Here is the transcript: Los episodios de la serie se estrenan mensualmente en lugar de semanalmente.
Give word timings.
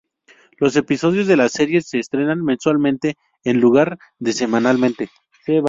Los 0.57 0.75
episodios 0.77 1.27
de 1.27 1.37
la 1.37 1.47
serie 1.47 1.81
se 1.83 1.99
estrenan 1.99 2.43
mensualmente 2.43 3.17
en 3.43 3.59
lugar 3.61 3.99
de 4.17 4.33
semanalmente. 4.33 5.11